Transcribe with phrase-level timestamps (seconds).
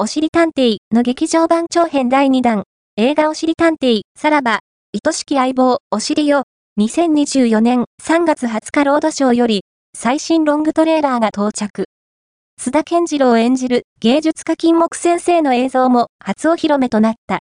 [0.00, 2.62] おしりたんていの劇場版長編第2弾、
[2.96, 4.60] 映画おしりたんてい、さらば、
[4.94, 6.44] 愛しき相棒、おしりよ、
[6.78, 9.62] 2024年3月20日ロードショーより、
[9.96, 11.86] 最新ロングトレーラーが到着。
[12.62, 17.36] 須田健次郎演じる芸術家金木先生の映像も初お披露目となった。